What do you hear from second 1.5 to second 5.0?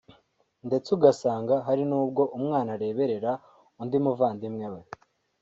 hari n’ubwo umwana areberera undi muvandimwe we